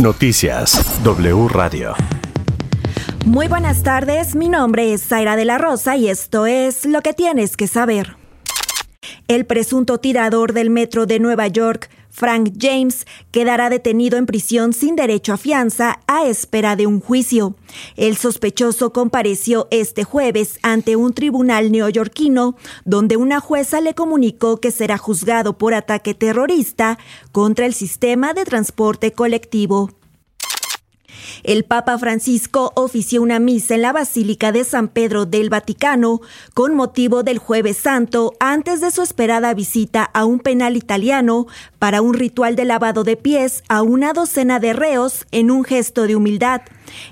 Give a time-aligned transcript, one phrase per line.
[0.00, 1.92] Noticias W Radio.
[3.26, 7.14] Muy buenas tardes, mi nombre es Zaira de la Rosa y esto es lo que
[7.14, 8.16] tienes que saber.
[9.26, 14.96] El presunto tirador del metro de Nueva York, Frank James, quedará detenido en prisión sin
[14.96, 17.54] derecho a fianza a espera de un juicio.
[17.94, 24.72] El sospechoso compareció este jueves ante un tribunal neoyorquino donde una jueza le comunicó que
[24.72, 26.98] será juzgado por ataque terrorista
[27.30, 29.92] contra el sistema de transporte colectivo.
[31.44, 36.20] El Papa Francisco ofició una misa en la Basílica de San Pedro del Vaticano
[36.54, 41.46] con motivo del Jueves Santo antes de su esperada visita a un penal italiano
[41.78, 46.06] para un ritual de lavado de pies a una docena de reos en un gesto
[46.06, 46.62] de humildad.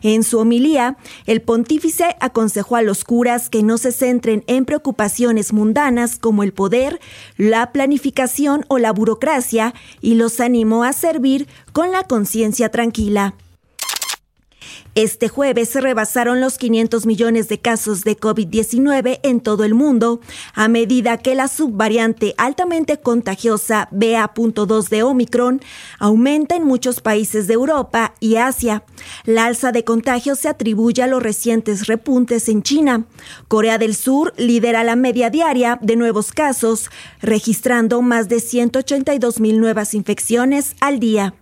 [0.03, 5.53] En su homilía, el pontífice aconsejó a los curas que no se centren en preocupaciones
[5.53, 7.01] mundanas como el poder,
[7.37, 13.34] la planificación o la burocracia y los animó a servir con la conciencia tranquila.
[14.95, 20.20] Este jueves se rebasaron los 500 millones de casos de COVID-19 en todo el mundo,
[20.55, 25.61] a medida que la subvariante altamente contagiosa BA.2 de Omicron
[25.98, 28.84] aumenta en muchos países de Europa y Asia.
[29.25, 33.05] La alza de contagios se atribuye a los recientes repuntes en China.
[33.48, 39.61] Corea del Sur lidera la media diaria de nuevos casos, registrando más de 182 mil
[39.61, 41.34] nuevas infecciones al día.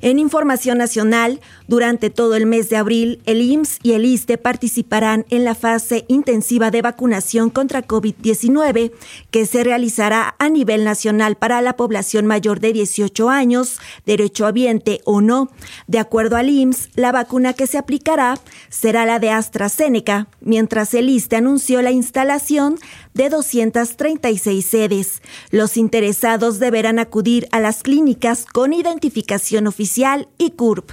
[0.00, 5.24] En información nacional, durante todo el mes de abril, el IMSS y el ISTE participarán
[5.30, 8.92] en la fase intensiva de vacunación contra COVID-19
[9.30, 15.20] que se realizará a nivel nacional para la población mayor de 18 años, derechohabiente o
[15.20, 15.50] no.
[15.86, 18.38] De acuerdo al IMSS, la vacuna que se aplicará
[18.68, 22.78] será la de AstraZeneca, mientras el ISTE anunció la instalación
[23.16, 25.22] de 236 sedes.
[25.50, 30.92] Los interesados deberán acudir a las clínicas con identificación oficial y CURP.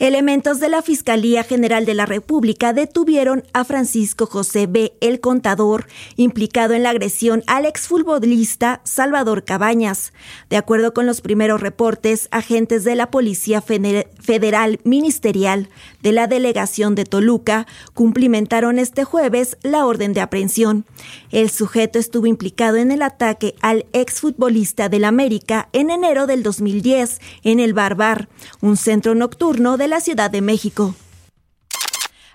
[0.00, 5.88] Elementos de la Fiscalía General de la República detuvieron a Francisco José B., el contador,
[6.16, 10.14] implicado en la agresión al exfutbolista Salvador Cabañas.
[10.48, 15.68] De acuerdo con los primeros reportes, agentes de la Policía Federal Ministerial
[16.02, 20.84] de la Delegación de Toluca cumplimentaron este jueves la orden de aprehensión.
[21.30, 27.20] El sujeto estuvo implicado en el ataque al exfutbolista del América en enero del 2010
[27.42, 28.28] en el Barbar,
[28.60, 30.94] un centro nocturno de la Ciudad de México.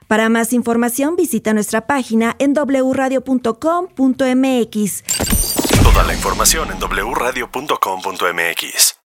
[0.07, 5.03] Para más información visita nuestra página en wradio.com.mx.
[5.83, 8.95] Toda la información en wradio.com.mx.